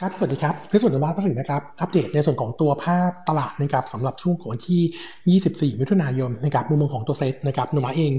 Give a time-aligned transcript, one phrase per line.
[0.00, 8.12] ครับ สวัสดีครับพิสุทธิ์นวัฒน์ประสิทธิ์นะครับ อัปเดตในส่วนของตัวภาพตลาดนะครับสำหรับช่วงของวันที่ 24 มิถุนายนนะครับ มุมมองของตัวเซตนะครับนุมาเอง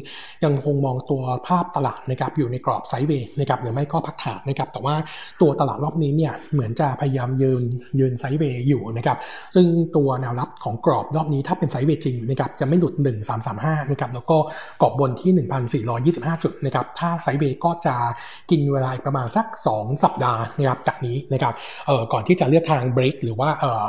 [0.44, 4.96] ยังคงมองตัวภาพตลาดนะครับอยู่ในกรอบไซด์เวย์นะครับหรือไม่ก็พักฐานนะครับ แต่ว่า
[5.42, 7.62] ตัวตลาดรอบนี้เนี่ยเหมือนจะพยายามยืน
[8.00, 9.18] ยืนไซด์เวย์อยู่นะครับ
[9.56, 9.66] ซึ่ง
[9.96, 12.94] ตัวแนวรับของกรอบรอบนี้ถ้าเป็นไซด์เวย์จริงนะครับจะไม่หลุด
[13.42, 14.38] 1335นะครับ แล้วก็
[14.82, 15.32] กรอบบนที่
[16.34, 17.96] 1,425 จุดนะครับ ถ้าไซด์เวย์ก็จะ
[18.50, 21.56] กินเวลาประมาณสัก 2 สัปดาห์นะครับจากนี้นะครับ
[22.14, 23.86] ก่อนที่จะเลือกทางเบรกหรือว่าเออ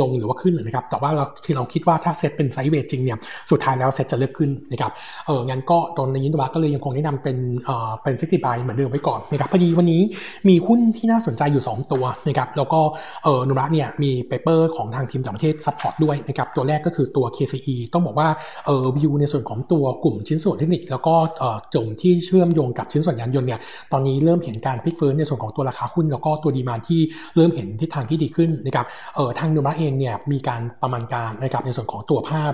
[0.00, 3.18] ลงหรือว่าขึ้นนะครับแต่ว่าเราที่เราคิดว่าถ้าเซตเป็น sideway จริงเนี่ย
[3.50, 4.92] สุดท้ายแล้วเซตจะเลือกขึ้นนะครับ
[5.26, 10.02] เอองั้นก็ตอนนี้นะก็เลยยังคงแนะนำเป็นเอ่อเป็น selective buy เหมือนเดิมไว้ก่อนนะครับพอดีวันนี้
[10.48, 12.80] มีหุ้นที่น่าสนใจอยู่ 2 ตัวนะครับแล้วก็
[13.24, 18.28] เออ Nomura เนี่ยมี paper ของทางทีมต่างประเทศ support ด้วยนะครับตัวแรกก็คือตัว KCE ต้องบอกว่า
[18.66, 23.60] เออวิวในส่วนของตัวกลุ่มชิ้นส่วนเทคนิค แล้วก็เออกลุ่มที่เชื่อมโยงกับชิ้นส่วนยานยนต์เนี่ย
[23.92, 26.97] ตอนนี้เริ่มเห็นการพลิกฟื้นในส่วนของตัวราคาหุ้นแล้วก็ตัวดีมานที่
[27.36, 32.52] เริ่มเห็นทิศทางที่ดีขึ้นนะครับเออทางนูมาเองเนี่ยมีการประมาณการนะครับในส่วนของตัวภาพ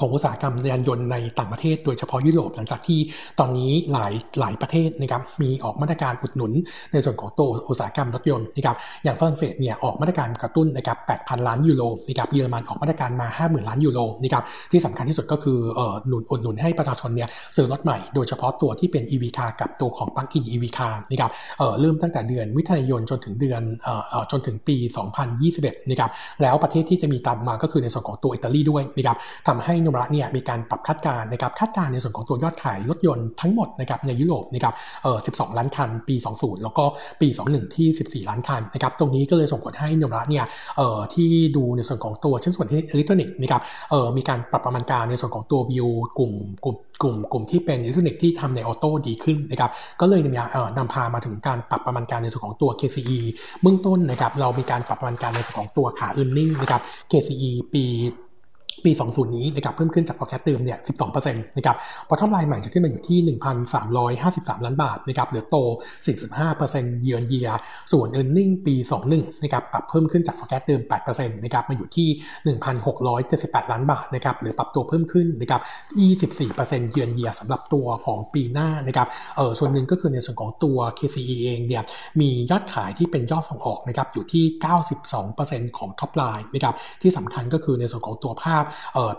[0.00, 2.98] ของอุตสาหกรรมยานยนต์ในต่างประเทศ โดยเฉพาะยุโรปหลังจากที่
[3.38, 6.52] ตอนนี้หลายหลายประเทศนะครับมีออกมาตรการอุดหนุน
[6.92, 24.76] ในส่วนของตัวอุตสาหกรรมรถยนต์นะครับอย่างฝรั่งเศสเนี่ยออกมาตรการกระตุ้นนะครับ8,000 ล้านยูโรนะครับเยอรมันออกมาตรการมา 50,000 ล้านยูโรนะครับที่สำคัญที่สุดก็คือเอ่อหนุนอุดหนุนให้ประชาชนเนี่ยซื้อรถใหม่โดยเฉพาะตัวที่เป็น EV car กับตัวของ plug-in EV car นะครับเอ่อเริ่มตั้งแต่เดือนมิถุนายนจนถึงเดือนเอ่อจนถึงปี
[25.32, 26.10] 2021นะครับ
[26.42, 29.16] แล้วประเทศที่จะมีตามมาก็คือในส่วนของตัวอิตาลีด้วยนะครับ
[29.48, 36.84] ทำให้นระเนี่ยมีการปรับคาดการณ์นะครับคาดการณ์ในส่วนของตัวยอดขายรถยนต์ทั้งหมดนะครับในยุโรปนะครับเอ่อ12 ล้านคันปี 20 แล้วก็
[37.20, 37.88] ปี 21 ที่
[38.24, 40.44] 14 ล้านคันนะครับตรงนี้ก็เลยส่งผลให้นุระเนี่ย
[40.76, 46.32] เอ่อที่ดูในส่วนของตัวชิ้นส่วนที่อิเล็กทรอนิกส์นะครับเอ่อมีการปรับประมาณการในส่วนของตัววิวกลุ่ม
[46.64, 53.18] กลุ่มกลุ่มกลุ่มที่เป็นอิเล็กทรอนิกส์ที่ทำใน auto ดีขึ้นนะครับก็เลยนำนำพามาถึงการปรับประมาณการในส่วนของตัว KCE
[53.62, 57.84] เบื้องต้นนะครับเรามีการปรับประมาณการในส่วนของตัวขา e a r n i n g นะครับ KCE ปี
[58.84, 61.76] ปี 20 นี้นะครับเพิ่มขึ้นจาก forecast เดิมเนี่ย 12%นะครับ
[62.08, 63.18] พอท o มไลน์ใหม่จะขึ้นมาอยู่ที่
[63.98, 65.56] 1,353 ล้านบาทนะครับหรือโต
[66.28, 67.48] 45%เยือนเยีย
[67.92, 68.74] ส่วน e a r n i n g ปี
[69.10, 72.08] 21 นะครับปรับเพิ่มขึ้นจาก forecast เดิม 8%นะครับมาอยู่ที่
[73.10, 75.60] 1,678 ล้านบาทนะครับหรือปรับตัวเพิ่มขึ้นนะครับ
[76.46, 81.82] 24%เยือนเยียสำหรับตัวของปีหน้านะครับเออส่วนหนึ่งก็คือในส่วนของตัว KCE เองเนี่ย
[82.20, 84.44] มียอดขายที่เป็นยอดส่งออกนะครับอยู่ที่
[85.10, 88.64] 92%ของ top line นะครับที่สำคัญก็คือในส่วนของตัวภาพ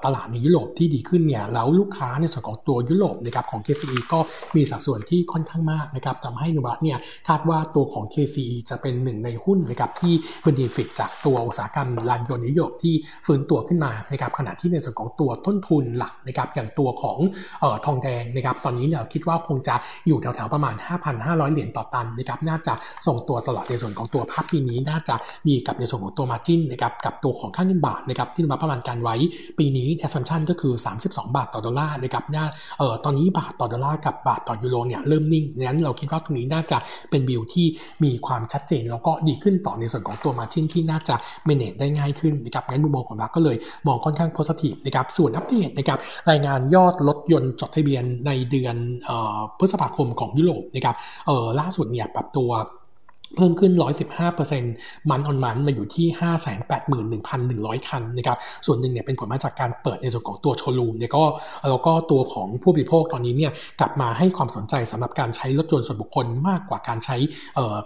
[0.06, 4.20] ตลาดในยุโรปที่ดีขึ้นเนี่ยแล้วลูกค้าในส่วนของตัวยุโรปนะครับของ KCE ก็
[4.56, 12.96] มีสัดส่วนที่ค่อนข้างมากนะครับทำให้นุบัตเนี่ยคาดว่าตัวของ KCE จะเป็นหนึ่งในหุ้นนะครับที่เป็นดีฟิตจากตัวอุตสาหกรรมยานยนต์ยุโรปที่
[13.26, 17.18] ฟื้นตัวขึ้นมานะครับขณะที่ในส่วนของตัวต้นทุนหลักนะครับอย่างตัวของ
[17.64, 19.76] ออทองแดงนะครับตอนนี้เนี่ยคิดว่าคงจะ
[20.08, 20.76] อยู่แถวๆประมาณ
[21.14, 22.74] 5,500 เหรียญต่อตันนะครับน่าจะ
[23.08, 25.16] ส่งตัวตลอดในส่วนของตัวภาพปีนี้น่าจะ
[25.48, 29.16] มีกับในส่วนของตัวมาจิ้นนะครับกับตัวของค่าเงินบาทนะครับที่มาประมาณการไว้
[29.60, 30.74] ปีนี้ assumption ก็คือ
[31.06, 32.46] 32 บาทต่อดอลลาร์นะครับน่า
[32.80, 36.78] เอ่อตอนนี้บาทต่อดอลลาร์กับบาทต่อยูโรเนี่ยเริ่มนิ่งนั้นเราคิดว่าตรงนี้น่าจะ
[37.10, 37.66] เป็นวิวที่
[38.04, 43.58] มีความชัดเจน แล้วก็ดีขึ้นต่อในส่วนของตัวมาชินที่น่าจะเมเนจได้ง่ายขึ้นนะครับงั้นมุมมองของเราก็เลย
[43.88, 48.76] มองค่อนข้างโพสิทีฟนะครับส่วนอัปเดตนะครับรายงานยอดรถยนต์จดทะเบียนในเดือน
[49.60, 50.96] พฤษภาคมของยุโรปนะครับ
[51.28, 52.50] เออล่าสุดเนี่ยปรับตัว
[53.36, 53.72] เพิ่มขึ้น
[54.42, 56.08] 115%มันออนมันมาอยู่ที่
[57.20, 61.24] 581,100 คันนะครับ ส่วนหนึ่งเนี่ยเป็นผลมาจากการเปิดในส่วนของตัวโชลูมเนี่ยก็
[61.70, 67.18] แล้วก็ตัวของผู้บริโภคตอนนี้เนี่ยกลับมาให้ความสนใจสำหรับการใช้รถยนต์ส่วนบุคคลมากกว่าการใช้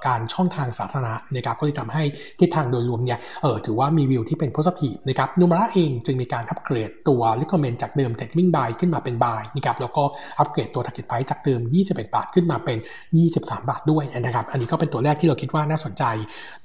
[0.08, 2.04] การช่องทางสาธารณะนะครับก็เลยทำให้
[2.40, 3.20] ทิศทางโดยรวมเนี่ย
[3.66, 10.04] ถือว่ามีวิวที่เป็นโพสิฟนะครับนูมาระเองจึงมีการอัปเกรดตัวลิคอมเมนจากเดิมเทคมิ่งบายขึ้นมาเป็นบายนะครับแล้วก็
[10.40, 12.78] อัปเกรดตัว t ก r g e t p r i จากเดิม 21 บาทขึ้นมาเป็น
[13.24, 16.04] 23 บาทด้วยนะครับอันนี้ก็เป็นตัวแรกที่เราคิดว่าน่าสนใจ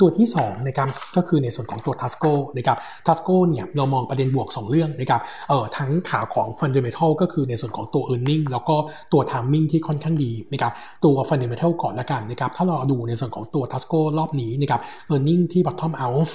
[0.01, 2.25] ตัวที่2นะครับก็คือในส่วนของตัว Tasco
[2.56, 8.77] นะครับ Tasco เนี่ยเรามองประเด็นบวก 2 เรื่องนะครับเอ่อทั้งขาของ Fundamental ก็คือในส่วนของตัว e a r n i n g แล้วก็
[9.12, 10.73] ตัว Timing ที่ค่อนข้างดีนะครับ
[11.05, 14.81] ตัว Fundamental ก่อนละกันนะครับถ้าเราดูในส่วนของตัว Tasco รอบนี้นะครับ
[15.15, 16.28] e a r n i n g ที่ bottom out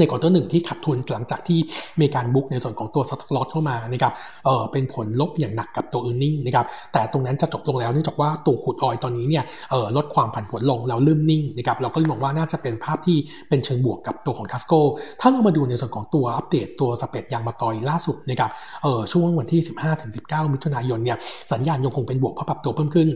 [0.00, 1.58] ใน quarter หนึ่งที่ขาดทุนหลังจากที่
[2.00, 4.12] มีการ book ในส่วนของตัว stock loss เข้ามานะครับ
[4.44, 13.18] เออเป็นผลลบอย่างหนักกับตัว e a r n i n g นะครับแต่ตรงนั้นจะจบลงแล้วเนื่องจากว่าตัว crude oil ตอนนี้เนี่ยเออลดความผันผวนลงแล้วเริ่มนิ่งนะครับเราก็มองว่าน่าจะเป็นภาพที่
[13.48, 14.72] เป็นเชิงบวกกับตัวของทัสโก
[15.20, 18.50] ถ้าเรามาดูในส่วนของตัวอัปเดตตัวสเปดยางมาตอยล่าสุดนะครับ
[18.82, 19.60] เออช่วงวันที่
[20.06, 21.18] 15-19 มิถุนายนเนี่ย
[21.52, 23.08] สัญญาณยังคงเป็นบวกเพราะปรับตัวเพิ่มขึ้น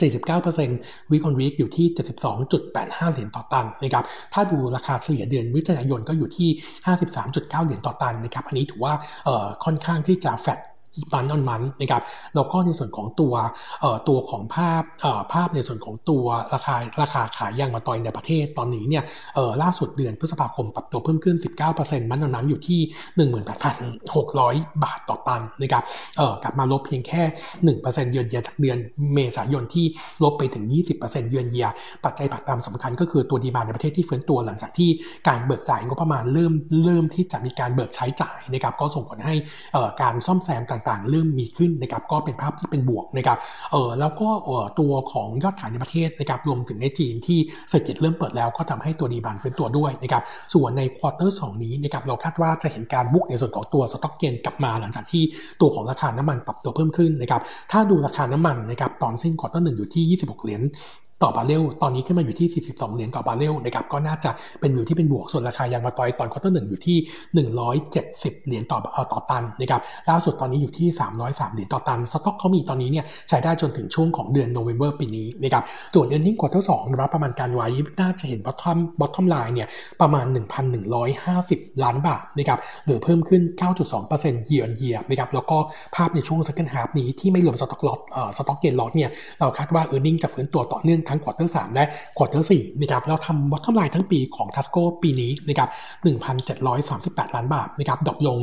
[0.00, 1.86] 49%วิคอนวิคอยู่ที่
[2.50, 4.04] 72.85 เหรียญต่อตันนะครับ
[4.34, 6.50] ถ้าดูราคาเฉลี่ยเดือนมิถุนายนก็อยู่ที่
[7.06, 8.94] 53.9 เหรียญต่อตันนะครับอันนี้ถือว่า
[9.64, 10.46] ค่อนข้างที่จะแฟ
[11.12, 12.02] ตมันออนมันนะครับ
[12.34, 13.34] แล้วก็ในส่วนของตัว
[14.08, 14.82] ตัวของภาพ
[15.32, 16.24] ภาพในส่วนของตัว
[16.54, 19.04] ราคาราคาขายยางมาตอยในประเทศตอนนี้เนี่ย
[19.62, 21.36] ล่าสุดเดือนพฤษภาคมปรับตัวเพิ่มขึ้น
[21.74, 22.80] 19%มันออนมันอยู่ที่
[24.00, 25.84] 18,600 บาทต่อตันนะครับ
[26.42, 27.22] กลับมาลบเพียงแค่
[27.70, 28.78] 1%เยือนเยียจากเดือน
[29.14, 29.86] เมษายนที่
[30.22, 30.64] ลบไปถึง
[30.98, 31.68] 20%เยือนเยีย
[32.04, 34.90] ปัจจัยผลักดันสำคัญก็คือตัวดีมาในประเทศที่ฟื้นตัวหลังจากที่
[35.28, 36.52] การเบิกจ่ายงบประมาณเริ่ม
[36.84, 39.34] เริ่มที่จะมีการเบิกใช้จ่ายนะครับก็ส่งผลให้
[40.02, 43.38] การซ่อมแซมต่างๆ เริ่มมีขึ้นนะครับก็เป็นภาพที่เป็นบวกนะครับ
[43.72, 44.28] เออแล้วก็
[44.80, 47.38] ตัวของยอดขายในประเทศนะครับรวมถึงในจีนที่
[47.68, 50.22] เศรษฐกิจเริ่มเปิดแล้วก็ทำให้ตัว demand ฟื้นตัวด้วยนะครับ
[50.54, 55.22] ส่วนใน quarter สองนี้นะครับเราคาดว่าจะเห็นการ book ในส่วนของตัว stock gain กลับมาหลังจากที่
[55.60, 57.42] ตัวของราคาน้ำมันปรับตัวเพิ่มขึ้นนะครับ
[57.72, 60.62] ถ้าดูราคาน้ำมันนะครับตอนสิ้น quarter หนึ่งอยู่ที่ 26 เหรียญ
[61.22, 64.30] ต่อบาร์เรลตอนนี้ขึ้นมาอยู่ที่ 42 เหรียญต่อบาร์เรลนะครับก็น่าจะ
[64.60, 66.98] เป็นอยู่ที่เป็นบวกส่วนราคายางมะตอยตอน quarter หนึ่งอยู่ที่
[67.72, 68.78] 170 เหรียญต่อ
[69.12, 69.80] ต่อตันนะครับ
[70.10, 70.88] ล่าสุดตอนนี้อยู่ที่
[71.22, 75.64] 303 เหรียญต่อตันสต็อกเขามีตอนนี้เนี่ยใช้ได้จนถึงช่วงของเดือนโนเวม ber ปีนี้นะครับ
[75.94, 77.68] ส่วนเดือนนี้ quarter สองรับประมาณการไว้
[78.00, 79.68] น่าจะเห็น bottom bottom line เนี่ย
[80.00, 80.26] ประมาณ
[81.04, 83.42] 1,150 ล้านบาทนะครับหรือเพิ่มขึ้น
[83.94, 85.56] 9.2% year year นะครับแล้วก็
[85.94, 89.10] ภาพในช่วง second half นี้ที่ไม่รวม stock loss เอ่อ stock gain loss เนี่ย
[89.40, 91.84] เราคาดว่า e a r n i n g จะฟื้นตัวต่อเนื่องทั้ง quarter สามและ
[92.16, 95.68] quarter สี่นะครับเราทำ bottom line ทั้งปีของ Tasco ปีนี้นะครับ
[96.52, 98.38] 1,738 ล้านบาทนะครับ drop ลง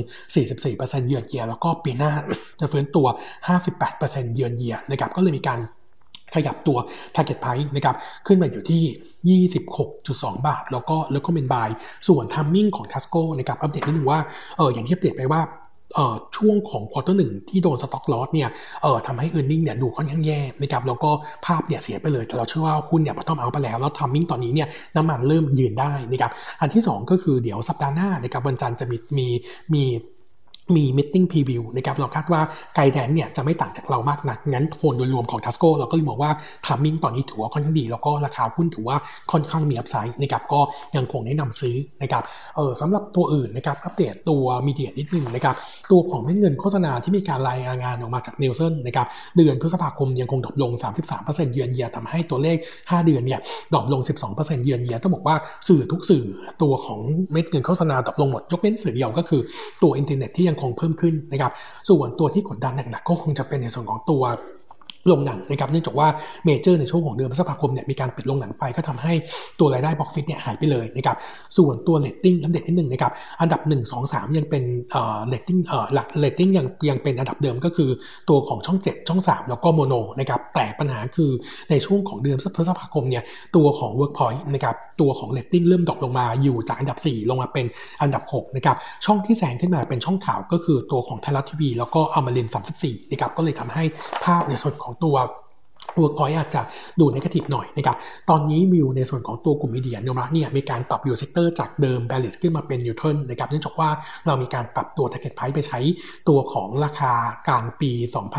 [0.52, 2.12] 44%เยือนเยียแล้วก็ปีหน้า
[2.60, 3.08] จะฟื้นตัว
[3.70, 5.60] 58%เยือนเยียนะครับก็เลยมีการ
[6.36, 6.78] ขยับตัว
[7.16, 7.96] target price นะครับ
[8.28, 9.44] ขึ้นมาอยู่ที่
[9.80, 11.70] 26.2 บาท แล้วก็แล้วก็เป็น buy
[12.08, 14.20] ส่วน timing ของ Tasco นะครับอัปเดตนิดนึงว่า
[14.58, 15.42] เอออย่างที่อัปเดตไปว่า
[16.38, 18.50] ช่วงของ quarter หนึ่งที่โดน stock loss เนี่ย
[18.82, 21.12] เออทำให้ earning เนี่ยดูค่อนข้างแย่นะครับแล้วก็
[21.46, 26.32] ภาพเนี่ยเสียไปเลย แต่เราเชื่อว่าหุ้นเนี่ย bottom out ไปแล้ว แล้ว timing ตอนนี้เนี่ยน้ำมันเริ่มยืนได้นะครับ
[26.62, 29.28] อันที่ 2 ก็คือเดี๋ยวสัปดาห์หน้านะครับวันจันทร์จะมีมี
[29.74, 29.84] มี
[30.76, 32.42] มี meeting preview นะครับเราคาดว่า
[32.76, 36.32] guidance เนี่ยจะไม่ต่างจากเรามากนัก งั้นโทนโดยรวมของ Tasco เราก็เลยมองว่า
[36.66, 38.98] timing ตอนนี้ถือว่าค่อนข้างดี แล้วก็ราคาหุ้นถือว่า
[39.32, 40.60] ค่อนข้างมี upside นะครับก็
[40.96, 42.24] ยังคงแนะนำซื้อนะครับ
[42.56, 45.56] เออสำหรับตัวอื่นนะครับอัปเดตตัวมีเดียนิดนึงนะครับ
[45.92, 49.08] ตัวของเม็ดเงินโฆษณาที่มีการรายงานออกมาจาก Nielsen นะครับ
[49.38, 50.72] เดือนพฤษภาคมยังคง drop ลง
[51.14, 53.40] 33%เยือนเยียทำให้ตัวเลข 5 เดือนเนี่ย
[53.74, 54.02] drop ลง
[54.34, 55.36] 12%เยือนเยียต้องบอกว่า
[55.68, 56.24] สื่อทุกสื่อ
[56.62, 57.00] ตัวของ
[57.32, 59.42] เม็ดเงินโฆษณา drop ลงหมดยกเว้นสื่อเดียวก็คือ
[59.84, 61.52] ตัวอินเทอร์เน็ตที่ยังคงเพิ่มขึ้นนะครับ
[61.90, 64.24] ส่วนตัวที่กดดันหนักๆก็คงจะเป็นในส่วนของตัว
[65.08, 66.08] โรงหนังนะครับเนื่องจากว่า
[66.46, 69.14] เมเจอร์ในช่วงของเดือนพฤษภาคมเนี่ยมีการปิดโรงหนังไปก็ทำให้
[69.60, 71.18] ตัวรายได้ box office เนี่ยหายไปเลยนะครับ
[71.58, 73.12] ส่วนตัวเรตติ้งอัปเดตนิดนึงนะครับ
[73.42, 77.90] อันดับ 1 2 3 ยังเป็นเอ่อเรตติ้งเอ่อหลักเรตติ้งยังยังเป็นอันดับเดิมก็คือ
[78.30, 81.32] ตัวของช่อง 7 ช่อง 3 แล้วก็โมโนนะครับแต่ปัญหาคือ
[81.70, 83.24] ในช่วงของเดือนพฤษภาคมเนี่ย
[83.56, 87.66] ตัวของ Workpoint นะครับตัวของเรตติ้งเริ่ม drop ลงมาอยู่จากอันดับ 4 ลงมาเป็น
[88.02, 93.84] อันดับ6นะครับช่องที่แซงขึ้นมาเป็นช่องข่าวก็คือตัวของไทยรัฐทีวีแล้วก็อมรินทร์34นะครับก็เลยทำให้
[94.24, 95.12] ภาพในส่วนของตั
[96.00, 96.62] วเวิร์กพอยต์อาจจะ
[97.00, 97.96] ดูในกระติบหน่อยนะครับ
[98.30, 103.90] ตอนนี้วิวในส่วนของตัวกลุ่ม media โนมะเนี่ยมีการปรับ view sector จากเดิม bearish ขึ้นมาเป็น neutral นะครับเนื่องจากว่า
[104.28, 105.80] เรามีการปรับตัว target price ไปใช้
[106.30, 107.14] ตัวของราคา
[107.48, 107.92] กลางปี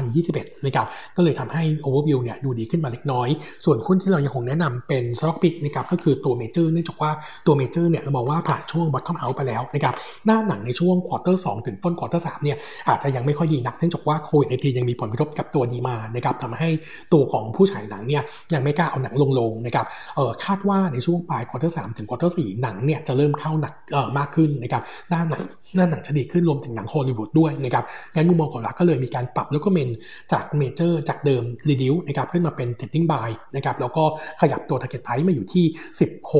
[0.08, 0.86] 2021นะครับ
[1.16, 3.28] ก็เลยทำให้โอเวอร์วิวเนี่ยดูดีขึ้นมาเล็กน้อย
[3.64, 7.10] ส่วนหุ้นที่เรายังคงแนะนำเป็น stock pick นะครับก็คือตัวเมเจอร์เนื่องจากว่า
[7.46, 9.94] ตัวเมเจอร์เนี่ยเราบอกว่าผ่านช่วง bottom เอาไปแล้วนะครับ
[10.26, 12.56] หน้าหนังในช่วง quarter สองถึงต้น quarter สามเนี่ย
[12.88, 16.68] อาจจะยังไม่ค่อยดีนักเนื่องจากว่าโควิดในที่ยังมีผลกระทบกับตัว demand นะครับทำให้
[17.12, 18.22] ตัวของผู้ฉายหนังเนี่ย
[18.54, 19.86] ยังไม่กล้าเอาหนังลงๆนะครับ
[20.16, 25.42] เออคาดว่าในช่วงปลาย quarter สามถึง quarter สี่หนังเนี่ยจะเริ่มเข้าหนักเออมากขึ้นนะครับด้านหนัง
[25.78, 29.90] ด้านหนังจะดีขึ้นรวมถึงหนังฮอลลีวูดด้วยนะครับงั้นมุมมองของเราก็เลยมีการปรับแล้วก็เมน
[30.32, 34.04] จากเมเจอร์จากเดิม reduce นะครับขึ้นมาเป็น trading buy นะครับแล้วก็
[34.40, 35.64] ขยับตัว target price มาอยู่ที่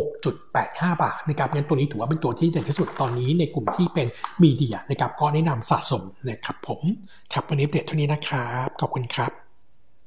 [0.08, 4.06] 16.85 บาทนะครับงั้นตัวนี้ถือว่าเป็นตัวที่เด่นที่สุดตอนนี้ในกลุ่มที่เป็น
[4.42, 6.80] media นะครับก็แนะนำสะสมนะครับผม
[7.32, 9.49] ครับวันนี้เปลี่ยนเท่านี้นะครับ ขอบคุณครับ